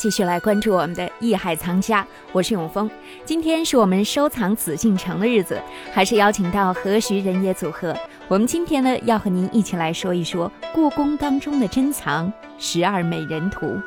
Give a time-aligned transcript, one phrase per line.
[0.00, 2.90] 继续来关注我们的艺海藏家，我是永峰。
[3.22, 5.60] 今天是我们收藏紫禁城的日子，
[5.92, 7.94] 还是邀请到何徐人也组合。
[8.26, 13.66] 我们今天呢，要和您一起来说一说故宫当中的珍藏《十二美人图》。《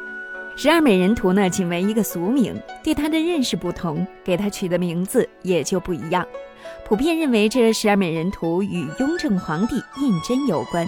[0.55, 6.23] 十二美人图》呢，仅为一个俗名，对它的认识不同，给它取的名字也就不一样。
[6.85, 10.87] 普遍认为，这十二美人图与雍正皇帝胤禛有关。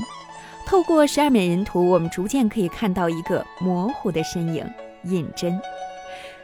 [0.68, 4.64] 透过《十二美人图》，我们逐渐可以看到一个模糊的身影。
[5.06, 5.60] 胤禛，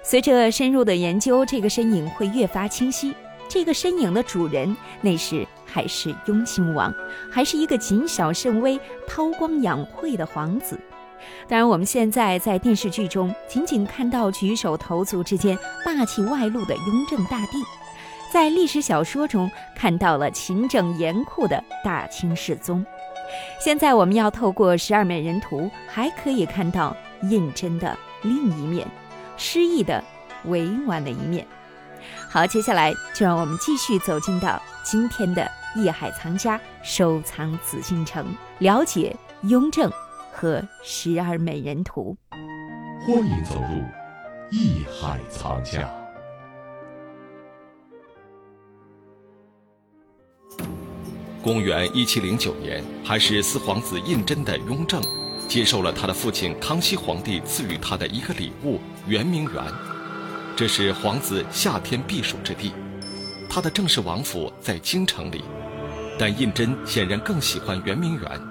[0.04, 3.14] 随着深入的研究，这个身影会越发清晰。
[3.48, 6.94] 这个身影的主人，那时还是雍亲王，
[7.30, 10.80] 还是一个谨小慎微、韬光养晦的皇子。
[11.50, 17.62] 当然，我们现在在电视剧中仅仅看到举手投足之间霸气外露的雍正大帝，
[18.32, 22.86] 在历史小说中看到了勤政严酷的大清世宗。
[23.60, 27.98] 现在我们要透过《十二美人图》，还可以看到胤禛的。
[28.24, 28.88] 另一面，
[29.38, 30.04] 诗意的、
[30.46, 31.48] 委婉的一面。
[32.30, 38.26] 好，接下来就让我们继续走进到今天的艺海藏家收藏紫禁城，
[38.60, 39.92] 了解雍正
[40.32, 42.18] 和十二美人图。
[43.06, 43.84] 欢迎走入
[44.52, 45.90] 艺海藏家。
[51.44, 55.02] 公元一七零九年，还是四皇子胤禛的雍正。
[55.52, 59.62] 接受了他的父亲康熙皇帝赐予他的一个礼物——圆明园，
[60.56, 62.72] 这是皇子夏天避暑之地。
[63.50, 65.44] 他的正式王府在京城里，
[66.18, 68.42] 但胤禛显然更喜欢圆明园，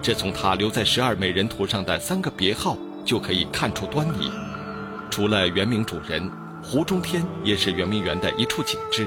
[0.00, 4.30] 这从他留在十二美人图上的三个别号就可以看出端倪。
[5.10, 6.30] 除了圆明主人，
[6.62, 9.04] 湖中天也是圆明园的一处景致。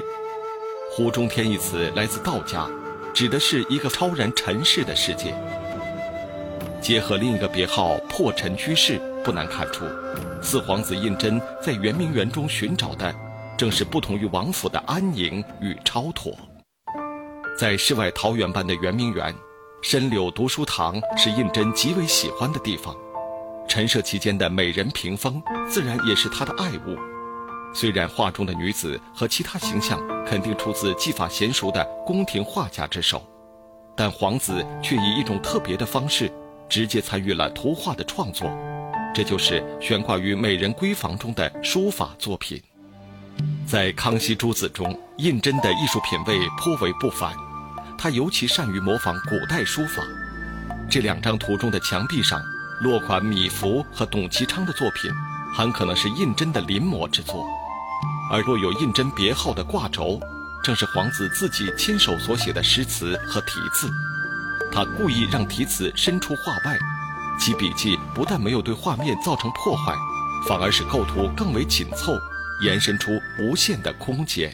[0.92, 2.68] 湖中天一词来自道家，
[3.14, 5.34] 指的是一个超然尘世的世界。
[6.80, 9.84] 结合另一个别号“破尘居士”，不难看出，
[10.42, 13.14] 四皇子胤禛在圆明园中寻找的，
[13.56, 16.32] 正是不同于王府的安宁与超脱。
[17.58, 19.34] 在世外桃源般的圆明园，
[19.82, 22.96] 深柳读书堂是胤禛极为喜欢的地方。
[23.68, 26.96] 陈设其间的美人屏风，自然也是他的爱物。
[27.74, 33.22] 虽然画中的女子和其他形象肯定出自技法娴熟的宫廷画家之手，
[33.94, 36.32] 但皇子却以一种特别的方式。
[36.70, 38.48] 直接参与了图画的创作，
[39.12, 42.62] 这就是悬挂于美人闺房中的书法作品。
[43.66, 47.34] 在康熙诸子中，胤禛的艺术品味颇为不凡，
[47.98, 50.02] 他尤其善于模仿古代书法。
[50.88, 52.40] 这两张图中的墙壁上
[52.80, 55.10] 落款米芾和董其昌的作品，
[55.54, 57.44] 很可能是胤禛的临摹之作；
[58.30, 60.20] 而若有胤禛别号的挂轴，
[60.62, 63.90] 正是皇子自己亲手所写的诗词和题字。
[64.72, 66.78] 他故意让题词伸出画外，
[67.38, 69.94] 其笔迹不但没有对画面造成破坏，
[70.46, 72.12] 反而使构图更为紧凑，
[72.64, 73.10] 延伸出
[73.40, 74.52] 无限的空间。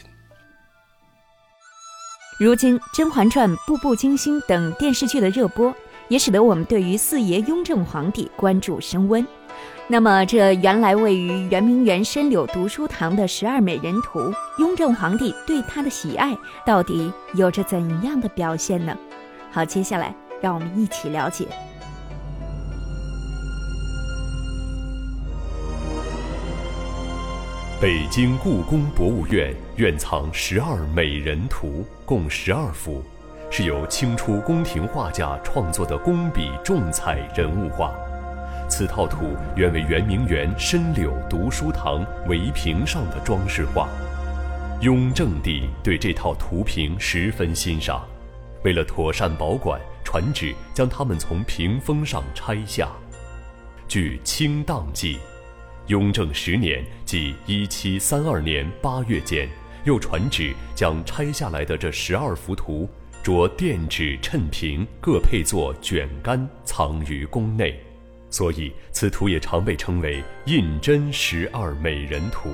[2.38, 5.74] 如今《甄嬛传》《步步惊心》等电视剧的热播，
[6.08, 9.26] 也使得我们对于四爷雍正皇帝关注升温。
[9.88, 16.36] 那么，这原来位于圆明园深柳读书堂的十二美人图，雍正皇帝对他的喜爱
[16.66, 18.94] 到底有着怎样的表现呢？
[19.56, 21.46] 好，接下来让我们一起了解。
[27.80, 31.68] 北京故宫博物院院藏《十二美人图》，
[32.04, 33.02] 共十二幅，
[33.50, 37.94] 是由清初宫廷画家创作的工笔重彩人物画。
[38.68, 43.88] 此套图原为圆明园深柳读书堂围屏上的装饰画。
[44.82, 48.06] 雍正帝对这套图屏十分欣赏。
[48.66, 52.90] 为了妥善保管，传旨将它们从屏风上拆下。
[53.86, 55.14] 据《清档记》，
[55.86, 59.48] 雍正十年即一七三二年八月间，
[59.84, 62.90] 又传旨将拆下来的这十二幅图，
[63.22, 67.80] 着垫纸衬屏，各配作卷杆，藏于宫内。
[68.30, 72.48] 所以，此图也常被称为《胤禛十二美人图》。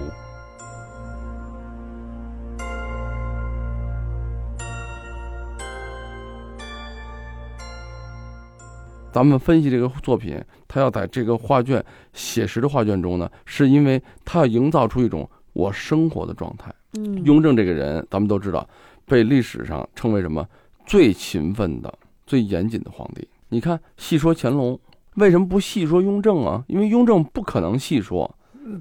[9.12, 16.74] 咱们分析这个作品，他要在这个画卷写实的画卷中呢，是因为他要营造出一种我生活的状态。
[16.94, 18.66] 嗯，雍正这个人，咱们都知道，
[19.04, 20.46] 被历史上称为什么
[20.86, 21.92] 最勤奋的、
[22.26, 23.28] 最严谨的皇帝。
[23.50, 24.78] 你看细说乾隆，
[25.16, 26.64] 为什么不细说雍正啊？
[26.66, 28.34] 因为雍正不可能细说，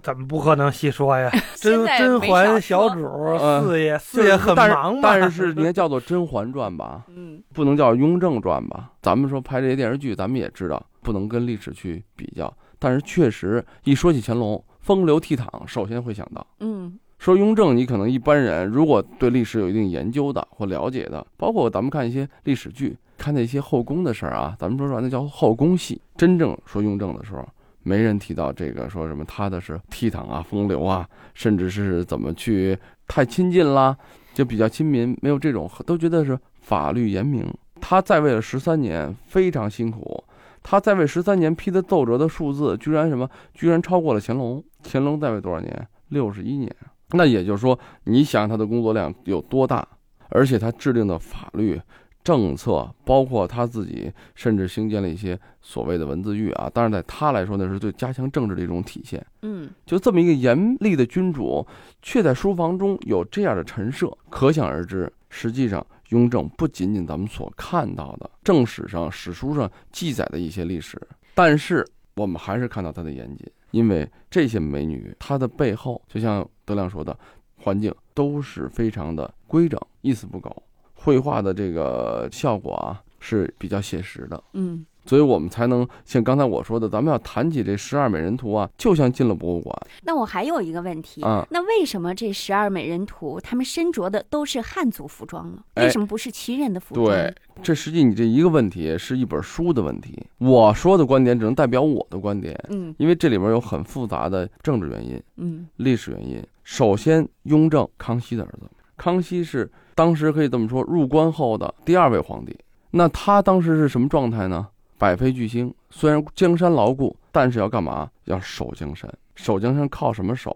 [0.03, 1.29] 怎么不可能细说呀？
[1.55, 4.99] 甄甄嬛小主嗯四爷，就是四爷很但是忙嘛。
[5.03, 8.91] 但是应该叫做《甄嬛传》吧，嗯不能叫《雍正传》吧？
[9.01, 16.45] 咱们说拍这些电视剧，咱们也知道不能跟历史去比较，但是确实一说起乾隆，风流倜傥，首先会想到。
[16.59, 26.01] 嗯说雍正，你可能一般人如果对历史有一定研究的或了解的，包括咱们看一些历史剧，看那些后宫的事儿啊，咱们说说，那叫后宫戏。
[26.17, 27.47] 真正说雍正的时候，
[27.83, 33.97] 没人提到这个说什么他的是倜傥啊、风流啊，甚至是怎么去太亲近啦，
[34.33, 37.45] 就比较亲民，没有这种，都觉得是法律严明。
[37.79, 40.23] 他在位了十三年，非常辛苦。
[40.63, 43.27] 他在位十三年批的奏折的数字，居然什么？
[43.53, 44.63] 居然超过了乾隆。
[44.83, 45.87] 乾隆在位多少年？
[46.09, 46.71] 六十一年。
[47.13, 49.85] 那也就是说，你想他的工作量有多大，
[50.29, 51.81] 而且他制定的法律
[52.23, 56.69] 政策，包括他自己，甚至兴建了一些所谓的文字狱啊。
[56.73, 59.25] 当然，在他来说，那是对加强政治的一种体现。
[59.41, 61.65] 嗯就这么一个严厉的君主，
[62.01, 71.01] 却在书房中有这样的陈设，可想而知，实际上雍正不仅仅咱们所看到的正史上、史书上记载的一些历史，
[71.33, 71.85] 但是
[72.15, 77.17] 我们还是看到他的严谨，因为这些美女，她的背后，就像德亮说的，
[77.57, 80.63] 环境都是非常的规整，一丝不苟，
[81.03, 84.43] 绘画的这个效果啊是比较写实的。
[84.53, 91.43] 嗯所以我们才能像刚才我说的，咱们要谈起这十二美人图啊，就像进了博物馆那我还有一个问题，啊。
[91.49, 95.57] 那为什么这十二美人图他们身着的都是汉族服装呢？
[95.73, 97.07] 哎为什么不是旗人的服装？
[97.07, 97.33] 对，
[97.63, 106.45] 这实际你这一个问题是一本书的问题，我说的观点只能代表我的观点，嗯因为这里面有很复杂的政治原因、嗯历史原因。
[106.63, 108.69] 首先，雍正，康熙的儿子，
[109.01, 112.55] 康熙是当时可以这么说，入关后的第二位皇帝。
[112.91, 114.67] 那他当时是什么状态呢？
[114.99, 118.07] 百废俱兴，虽然江山牢固，但是要干嘛？
[118.25, 119.11] 要守江山。
[119.33, 120.53] 守江山靠什么守？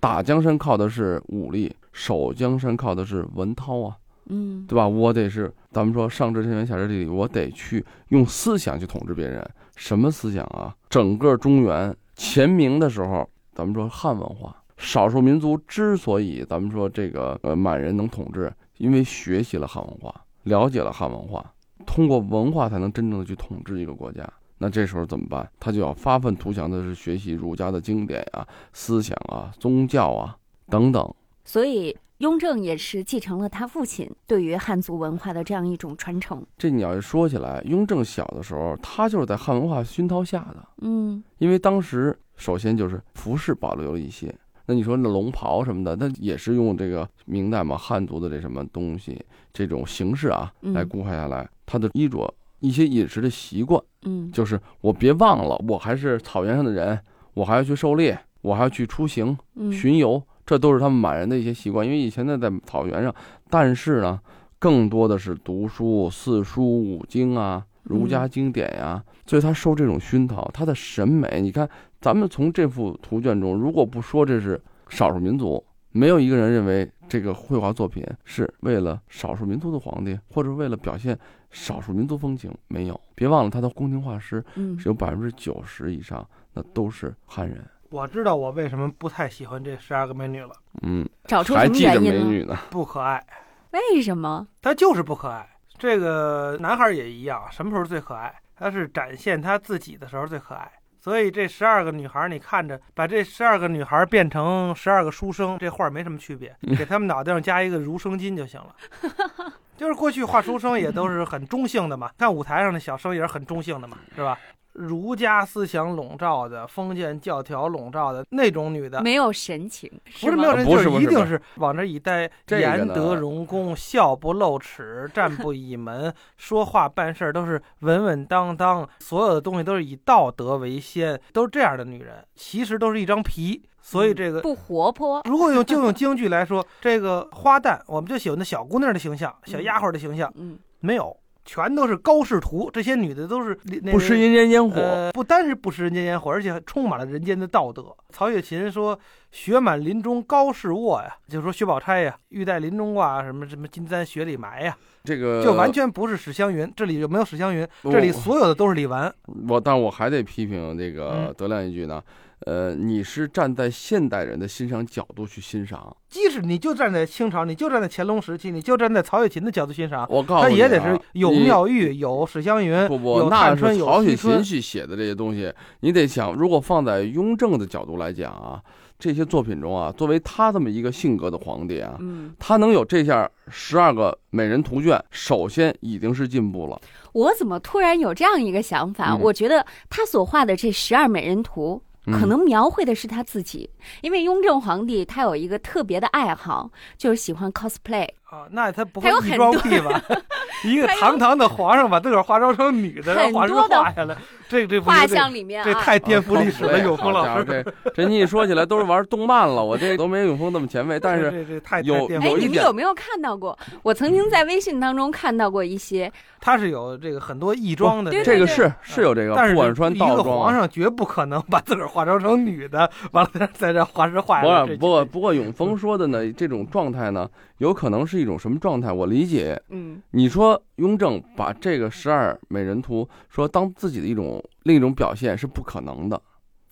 [0.00, 3.94] 打江山靠的是武力，守江山靠的是文韬啊。
[4.30, 4.88] 嗯对吧？
[4.88, 9.46] 我得是咱们说上知天文下知地理，我得去用思想去统治别人。
[9.76, 10.74] 什么思想啊？
[10.88, 20.12] 整个中原前明的时候，咱们说汉文化，少数民族之所以咱们说这个呃满人能统治，因为学习了汉文化，
[20.42, 21.54] 了解了汉文化，
[21.86, 24.28] 通过文化才能真正的去统治一个国家。
[24.58, 25.48] 那这时候怎么办？
[25.60, 30.36] 他就要发愤图强的是学习儒家的经典啊、思想啊、宗教啊
[30.68, 31.14] 等等。
[31.44, 36.44] 所以雍正也是继承了他父亲对于汉族文化的这样一种传承。
[36.58, 40.68] 这你要是说起来，雍正小的时候，他就是在汉文化熏陶下的。
[40.80, 44.32] 嗯因为当时首先就是服饰保留了一些，
[44.66, 49.20] 那你说那龙袍什么的，那也是用这个明代嘛汉族的这什么东西
[49.52, 56.98] 这种形式啊嗯来固化下来，他的衣着一些饮食的习惯，嗯就是我别忘了，我还是草原上的人，
[57.34, 61.84] 我还要去狩猎，我还要去出行嗯巡游，这都是他们满人的一些习惯。
[61.84, 63.14] 因为以前呢在草原上，
[63.50, 64.20] 但是呢，
[64.58, 71.68] 更多的是读书、四书五经啊、儒家经典呀、所以他受这种熏陶，他的审美，你看，
[72.02, 81.16] 咱们从这幅图卷中，如果不说这是少数民族，没有一个人认为这个绘画作品是为了少数民族的皇帝，或者为了表现
[81.52, 83.00] 少数民族风情，没有。
[83.14, 87.64] 别忘了，他的宫廷画师嗯是有百分之九十以上，那都是汉人。
[87.90, 90.50] 我知道我为什么不太喜欢这十二个美女了，
[90.82, 92.12] 嗯，找出什么还记着原因？
[92.12, 92.58] 美女呢。
[92.68, 93.24] 不可爱，
[93.70, 94.44] 为什么？
[94.60, 95.48] 她就是不可爱。
[95.78, 98.34] 这个男孩也一样，什么时候最可爱？
[98.56, 100.68] 他是展现他自己的时候最可爱。
[101.02, 109.52] 所以这十二个女孩，你看着把这十二个女孩变成十二个书生，这画没什么区别，给他们脑袋上加一个儒生巾就行了。
[109.76, 114.38] 就是过去画书生也都是很中性的嘛，看舞台上的小生也是很中性的嘛，是吧？
[114.74, 133.62] 儒家思想笼罩的、封建教条笼罩的那种女的，没有神情，吗不是没有神情就是一定是往这一待，这个呢颜德容恭，笑不露齿，站不倚门，说话办事都是稳稳当当，所有的东西都是以道德为先，都是这样的女人，其实都是一张皮。
[133.84, 135.20] 所以这个，不活泼。
[135.24, 143.54] 如果用就用京剧来说，这个花旦，我们就喜欢那小姑娘的形象，小丫鬟的形象，嗯没有，全都是高仕途，这些女的都是
[143.90, 147.94] 不食人间烟火，呃，不单是不食人间烟火，而且还充满了人间的道德。
[148.10, 148.98] 曹雪芹说
[149.32, 156.70] ：“雪满林中高士卧呀，就是说薛宝钗呀，玉带林中挂，什么什么金簪雪里埋呀，这个就完全不是史湘云。
[156.76, 157.66] 这里就没有史湘云？
[157.84, 159.12] 这里所有的都是李纨。
[159.48, 162.02] 我，但我还得批评这个嗯德亮一句呢。
[162.46, 174.42] 呃，你是站在现代人的欣赏角度去欣赏，即使你就站在清朝，你就站在乾隆时期，你就站在曹雪芹的角度欣赏，我告诉你、啊，他也得是有妙玉，有史湘云，不不，有那是曹雪芹。
[174.42, 178.60] 去写的这些东西，你得想，如果放在雍正的角度来讲啊，
[178.98, 186.80] 这些作品中啊，作为他这么一个性格的皇帝啊，嗯，他能有这下十二个美人图卷，首先已经是进步了。
[187.12, 189.12] 我怎么突然有这样一个想法？
[189.12, 191.80] 嗯我觉得他所画的这十二美人图。
[192.06, 193.68] 嗯可能描绘的是他自己，
[194.00, 198.08] 因为雍正皇帝他有一个特别的爱好，就是喜欢 cosplay。
[198.24, 200.02] 啊，那他不还有会异装很多癖吧？
[200.64, 204.16] 一个堂堂的皇上把自个儿化妆成女的，让画师很多的画下来，
[204.52, 207.64] 这这不画像里面啊，这太颠覆历史了，哦永丰好家伙老师。
[207.64, 211.00] 这这你一说起来都是玩动漫了，我这都没有永峰那么前卫。
[211.00, 213.58] 但是这这太有太颠覆哎，你有一点们有没有看到过？
[213.82, 220.44] 我曾经在微信当中看到过一些，他是有这个很多异装的这个，这个是是有这个，但是不管穿一个道装啊。
[220.44, 227.28] 皇上绝不可能把自个儿化妆成女的，完了在这画师画下不不过不过，永峰说的呢，这种状态呢，
[227.58, 228.92] 有可能是一种什么状态？
[228.92, 236.20] 我理解，嗯，你说雍正把这个十二美人图说当自己的一种另一种表现是不可能的，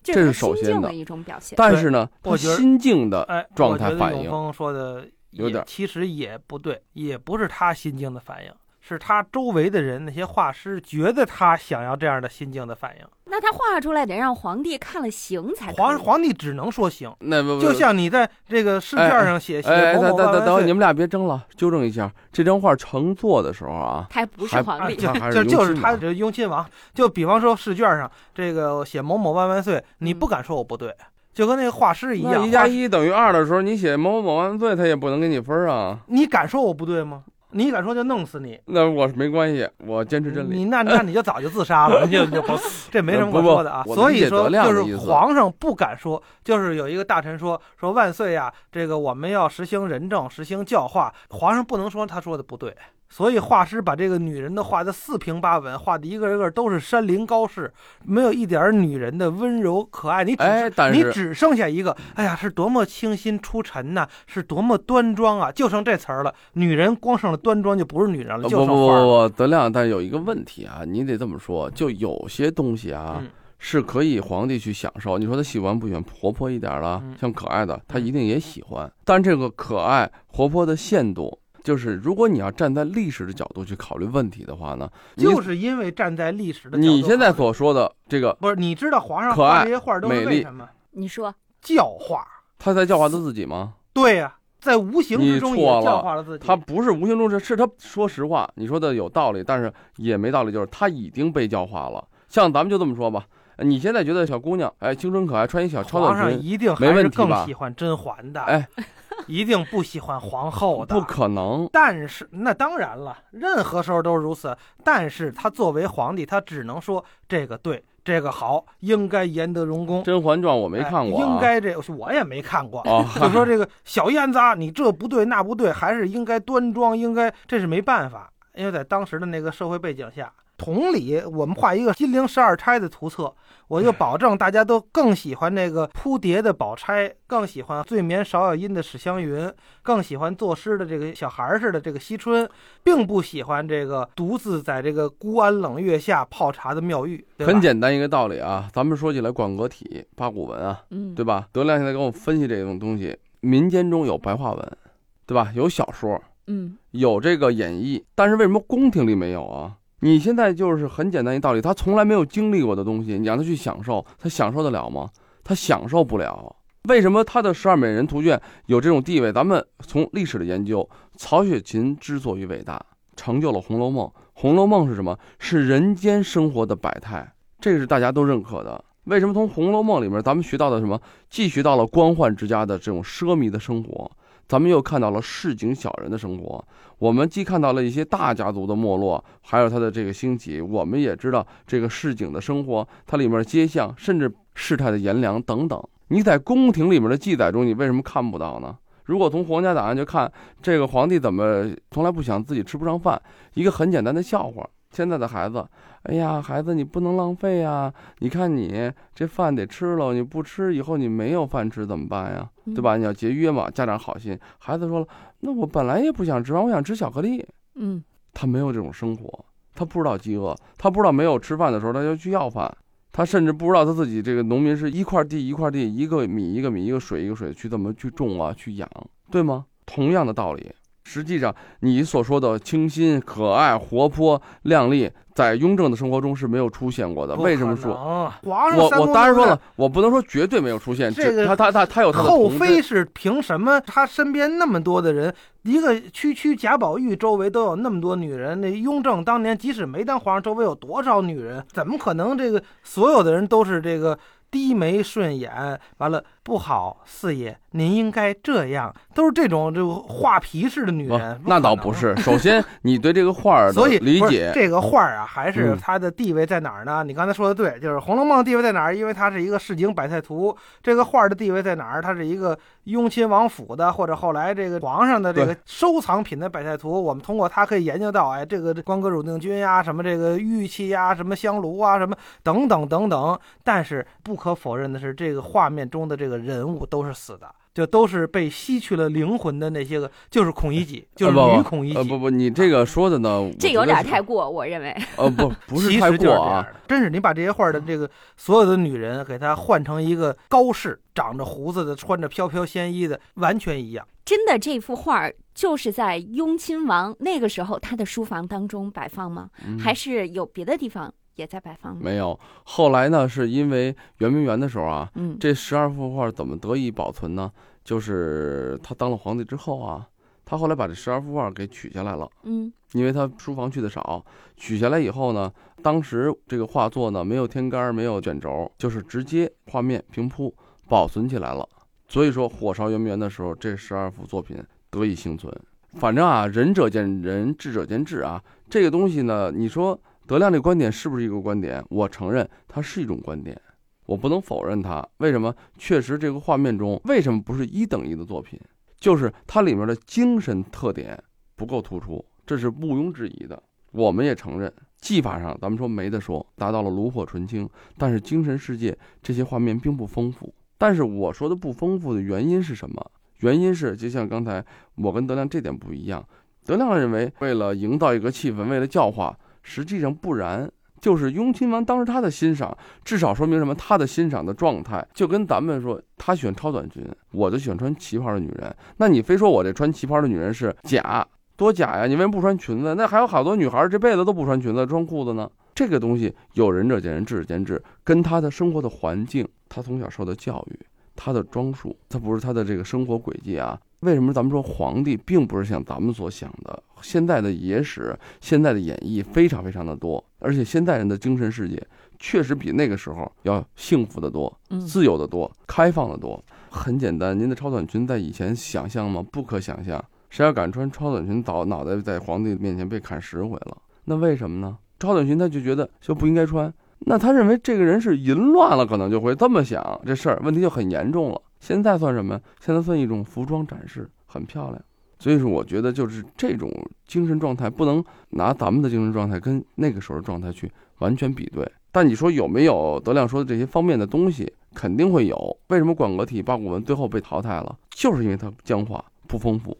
[0.02, 1.56] 这这是首先的一种表现。
[1.56, 8.52] 但是呢，他心境的哎，状态反应说的有点其实也不对，也不是他心境的反应，
[8.94, 13.06] 是他周围的人那些画师觉得他想要这样的心境的反应。
[13.26, 24.96] 那他画出来得让皇帝看了行才皇皇帝只能说行，那不不就像你在这个试卷上写写某，某等等等等，你们俩别争了，纠正一下，这张画乘坐的时候啊，他还不是皇帝。
[24.96, 30.92] 就就是就是雍亲王他这雍亲王，就比方说试卷上这个写某某万万岁，你不敢说我不对，
[31.32, 36.00] 就跟那个画师一样，一加一等于二的时候，你写某某某万岁，他也不能给你分啊。
[36.08, 37.22] 你敢说我不对吗？
[37.52, 40.56] 你敢说就弄死你，那我是没关系，我坚持真理。
[40.56, 42.58] 你那那你就早就自杀了， 你就就甭，
[42.90, 43.82] 这没什么可说的啊。
[43.86, 52.76] 我所以说，就是皇上不敢说，就是有一个大臣说说万岁呀，这个我们要实行仁政，实行教化，皇上不能说他说的不对。
[53.10, 57.70] 所以画师把这个女人的画的四平八稳，画的一个一个都是山林高士，
[58.04, 60.22] 没有一点女人的温柔可爱。
[60.22, 65.50] 你只哎，但是你只剩下一个，哎呀，是多么清新出尘呐、是多么端庄啊！
[65.50, 66.32] 就剩这词儿了。
[66.52, 69.28] 女人光剩了端庄就不是女人了，呃不不就剩花儿了。
[69.28, 73.18] 不不，德亮，但有一个问题啊，你得这么说，就有些东西啊。
[73.20, 73.28] 嗯
[73.62, 78.90] 是可以皇帝去享受，你说他喜欢不喜欢活泼一点了，嗯像可爱的，他一定也喜欢。
[79.04, 90.68] 但这个可爱活泼的限度，就是如果你要站在历史的角度去考虑问题的话呢，就是因为站在历史的角度你现在所说的这个，不是，你知道皇上可爱画这些画都是美丽为什么？
[90.92, 92.26] 你说，教化。
[92.58, 93.74] 他在教化他自己吗？
[93.92, 96.46] 对呀、在无形之中也教化了自己。
[96.46, 102.06] 他不是无形中是是他说实话，你说的有道理，但是也没道理，就是他已经被教化了。
[102.28, 103.24] 像咱们就这么说吧，
[103.58, 108.68] 你现在觉得小姑娘哎青春可爱，穿一小超皇上短裙，一定没还是更问题吧喜欢甄嬛的，哎，
[109.28, 110.94] 一定不喜欢皇后的。
[110.94, 111.68] 不可能。
[111.72, 114.56] 但是那当然了，任何时候都是如此。
[114.82, 120.00] 但是他作为皇帝，他只能说这个对，这个好，应该严得荣公。
[120.04, 122.80] 《甄嬛传》我没看过、啊哎应该这我也没看过。
[122.82, 130.32] 哦， 就说这个小燕子啊，你这不对那不对，还是应该端庄，应该这是没办法，因为在当时的那个社会背景下。
[130.60, 133.34] 同理，我们画一个金陵十二钗的图册，
[133.66, 139.50] 我就保证大家都更喜欢那个扑蝶的宝钗，更喜欢醉眠芍药阴的史湘云，
[139.82, 142.46] 更喜欢作诗的这个小孩儿似的这个惜春，
[142.84, 147.26] 并不喜欢这个独自在这个孤安冷月下泡茶的妙玉。
[147.38, 148.68] 很简单一个道理啊。
[148.70, 151.48] 咱们说起来馆阁体、八股文啊，嗯，对吧？
[151.52, 154.76] 德亮现在跟我分析这种东西，民间中有白话文，
[155.24, 155.50] 对吧？
[155.54, 159.78] 有小说，嗯，有这个演绎，但是为什么宫廷里没有啊？
[160.00, 165.08] 你现在就是很简单一道理，他从来没有经历过的东西，你让他去享受，他享受得了吗？
[165.44, 166.56] 他享受不了。
[166.88, 169.30] 为什么他的十二美人图卷有这种地位？
[169.30, 172.82] 咱们从历史的研究，曹雪芹之所以伟大，
[173.14, 174.06] 成就了《红楼梦》。
[174.32, 175.18] 《红楼梦》是什么？
[175.38, 177.30] 是人间生活的百态，
[177.60, 178.82] 这个是大家都认可的。
[179.04, 180.98] 为什么从《红楼梦》里面咱们学到的什么？
[181.28, 184.10] 既学到了官宦之家的这种奢靡的生活，
[184.50, 186.64] 咱们又看到了市井小人的生活。
[186.98, 195.80] 我们既看到了一些大家族的没落，还有它的这个兴起，我们也知道这个市井的生活，它里面街巷，甚至世态的炎凉等等。
[196.08, 198.76] 你在宫廷里面的记载中，你为什么看不到呢？
[199.04, 200.30] 如果从皇家档案就看
[200.60, 203.22] 这个皇帝怎么从来不想自己吃不上饭，
[203.54, 204.68] 一个很简单的笑话。
[204.90, 205.64] 现在的孩子，
[206.02, 207.92] 哎呀，孩子你不能浪费呀！
[208.18, 212.50] 你看你这饭得吃了，你不吃以后你没有饭吃怎么办呀？
[212.66, 212.96] 嗯对吧？
[212.96, 213.70] 你要节约嘛。
[213.70, 215.06] 家长好心，孩子说了，
[215.40, 217.46] 那我本来也不想吃饭，我想吃巧克力。
[217.76, 219.44] 嗯，他没有这种生活，
[219.74, 222.76] 他不知道饥饿，他不知道没有吃饭的时候他就去要饭。
[223.12, 228.88] 他甚至不知道他自己这个农民是一块地一块地，一个米一个米，一个水一个水去怎么去种啊，去养，
[229.30, 229.66] 对吗？
[229.86, 230.72] 同样的道理。
[231.10, 237.34] 实际上，你所说的清新、可爱、活泼、靓丽，在雍正的生活中是没有出现过的。
[237.34, 238.32] 为什么说？
[238.44, 241.12] 皇上，我我当然说了，我不能说绝对没有出现。
[241.12, 243.80] 这个他他他他有他的后妃是凭什么？
[243.80, 248.60] 他身边那么多的人，一个区区贾宝玉周围都有那么多女人。
[248.60, 251.66] 那雍正当年即使没当皇上，周围有多少女人？
[251.72, 254.16] 怎么可能这个所有的人都是这个
[254.48, 255.50] 低眉顺眼？
[255.98, 256.22] 完了。
[256.42, 261.38] 不好，四爷，您应该这样，都是这种就画皮式的女人。
[261.44, 267.04] 那倒不是，首先你对这个画儿的 理解，这个画儿啊，还是它的地位在哪儿呢？
[267.04, 268.96] 你刚才说的对，就是《红楼梦》地位在哪儿？
[268.96, 270.56] 因为它是一个市井百态图。
[270.82, 272.00] 这个画儿的地位在哪儿？
[272.00, 276.90] 它是一个雍亲王府的，或者后来这个皇上的这个收藏品的百态图。
[276.90, 283.38] 我们通过它可以研究到，哎，这个关格汝定军呀，什么这个玉器呀，什么香炉啊，什么等等等等。
[283.62, 286.29] 但是不可否认的是，这个画面中的这个。
[286.38, 291.96] 人物都是死的，就都是被吸去了灵魂的那些个，就是孔乙己，就是女孔乙己。
[291.96, 294.96] 呃，不不，你这个说的呢，这有点太过，我认为。
[295.16, 304.06] 呃，不，不是太过啊，真是你把这些画的这个所有的女人给她换成一个高士，长着胡子的，穿着飘飘仙衣的，完全一样。
[304.24, 309.50] 真的，这幅画就是在雍亲王那个时候他的书房当中摆放吗？
[309.78, 311.12] 还是有别的地方？
[311.40, 312.38] 也在摆放没有。
[312.64, 317.50] 后来呢，是因为圆明园的时候啊，嗯，这十二幅画怎么得以保存呢？
[317.82, 320.06] 就是他当了皇帝之后啊，
[320.44, 324.22] 他后来把这十二幅画给取下来了，嗯，因为他书房去的少，
[324.56, 325.50] 取下来以后呢，
[325.82, 330.54] 当时这个画作呢没有天杆，没有卷轴，就是直接画面平铺
[330.88, 331.66] 保存起来了。
[332.06, 335.50] 所以说，火烧圆明园的时候，这十二幅作品得以幸存。
[335.94, 339.98] 反正啊，仁者见仁，智者见智啊，这个东西呢，你说。
[340.30, 341.84] 德亮这观点是不是一个观点？
[341.88, 343.60] 我承认它是一种观点，
[344.06, 345.04] 我不能否认它。
[345.16, 345.52] 为什么？
[345.76, 348.56] 确实，这个画面中为什么不是一等一的作品？
[349.00, 351.20] 就是它里面的精神特点
[351.56, 353.60] 不够突出，这是毋庸置疑的。
[353.90, 357.68] 我们也承认，技法上咱们说没得说，达到了炉火纯青，
[357.98, 360.54] 但是精神世界这些画面并不丰富。
[360.78, 363.04] 但是我说的不丰富的原因是什么？
[363.38, 366.24] 原因是就像刚才我跟德亮这点不一样，
[366.64, 369.36] 德亮认为为了营造一个气氛，为了教化。
[369.62, 370.70] 实际上不然，
[371.00, 373.74] 就是雍亲王当时他的欣赏，至少说明什么？
[373.74, 378.74] 他的欣赏的状态就跟咱们说，他喜欢超短裙，我就喜欢穿旗袍的女人。
[378.98, 382.06] 那你非说我这穿旗袍的女人是假，多假呀？
[382.06, 382.94] 你为什么不穿裙子？
[382.94, 385.50] 那还有好多女孩这辈子都不穿裙子，穿裤子呢？
[385.74, 390.78] 这个东西有仁者见仁，智者见智，跟他的生活的环境，他从小受的教育，
[391.16, 393.78] 他的装束，他不是他的这个生活轨迹啊。
[394.00, 396.82] 为什么咱们说皇帝并不是像咱们所想的？
[397.02, 401.82] 现在的野史、现在的演绎非常非常的多，而且现代人的精神世界
[402.18, 404.54] 确实比那个时候要幸福的多、
[404.86, 406.42] 自由的多、开放的多。
[406.70, 409.24] 很简单，您的超短裙在以前想象吗？
[409.30, 410.02] 不可想象。
[410.30, 413.76] 谁要敢穿超短裙，倒脑袋在皇帝面前被砍十回了。
[414.04, 414.78] 那为什么呢？
[414.98, 421.42] 超短裙他就觉得就不应该穿，那他认为这个人是淫乱了，可能就会这么想，这事儿问题就很严重了。
[421.60, 422.40] 现在算什么？
[422.60, 424.82] 现在算一种服装展示，很漂亮。
[425.18, 426.72] 所以说，我觉得就是这种
[427.06, 431.70] 精神状态，不能拿咱们的精神状态跟那个时候的状态去完全比对。
[431.92, 435.58] 但你说有没有德亮说的这些方面的东西，肯定会有。
[435.66, 437.78] 为什么馆阁体八股文最后被淘汰了？
[437.90, 439.76] 就是因为它僵化不丰富，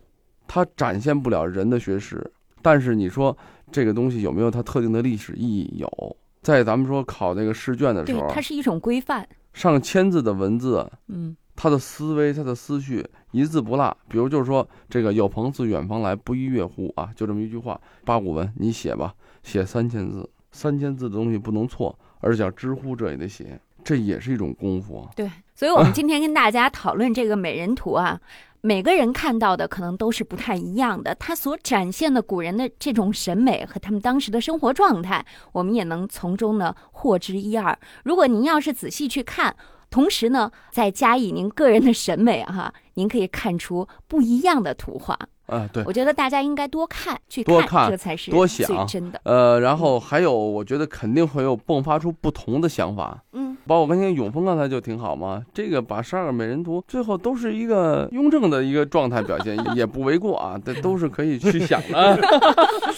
[0.47, 2.31] 它展现不了人的学识。
[2.61, 3.35] 但是你说
[3.73, 5.79] 这个东西有没有它特定的历史意义？
[5.79, 11.35] 有，在咱们说考那个试卷的时候，它是一种规范，上千字的文字，嗯。
[11.63, 13.95] 他的思维，他的思绪一字不落。
[14.09, 17.11] 比如就是说，这个有朋自远方来，不亦乐乎啊？
[17.15, 17.79] 就这么一句话。
[18.03, 25.11] 八股文，你写吧，写三千字，三千字的东西不能错，而且要知乎这也得写，这也是一种功夫啊。
[25.15, 28.19] 对，所以我们今天跟大家讨论这个美人图啊，
[28.63, 37.79] 每个人看到的可能都是不太一样的，他所展现的古人的这种审美和他们当时的生活状态，我们也能从中呢获知一二。
[38.05, 39.55] 如果您要是仔细去看。
[39.91, 45.19] 同时呢，再加以您个人的审美哈， 您可以看出不一样的图画。
[45.47, 49.21] 啊，对，我觉得大家应该多看，去看，这才是多想真的。
[49.25, 53.21] 呃，然后还有，我觉得肯定会有迸发出不同的想法。
[53.33, 62.17] 嗯，包括刚才永峰刚才就挺好嘛，这个把十二个美人图最后都是一个雍正的一个状态表现，也不为过啊，这都是可以去想的。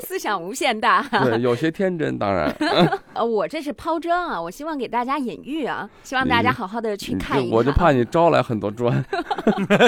[0.00, 2.48] 思想无限大， 对，有些天真，当然。
[3.14, 7.56] 呃，我这是抛砖啊，我希望给大家隐喻啊，希望大家好好的去看一看。
[7.56, 9.04] 我就怕你招来很多砖。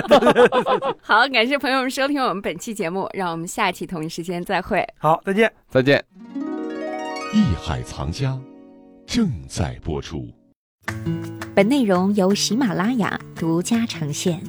[1.03, 1.91] 好，感谢朋友们。
[1.91, 4.85] 收听我们本期节目，让我们下期同一时间再会。
[4.99, 6.05] 好，再见，再见。
[7.33, 8.39] 艺海藏家。
[9.07, 10.27] 正在播出。
[11.55, 14.43] 本内容由喜马拉雅独家呈现。